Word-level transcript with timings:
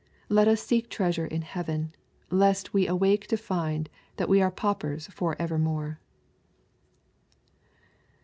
Let 0.29 0.47
us 0.47 0.63
seek 0.63 0.89
treasure 0.89 1.27
in 1.27 1.43
heaven, 1.43 1.93
lest 2.31 2.73
we 2.73 2.87
awake 2.87 3.27
to 3.27 3.37
find 3.37 3.87
that 4.17 4.29
we 4.29 4.41
are 4.41 4.49
paupers 4.49 5.05
for 5.13 5.39
evermore. 5.39 5.99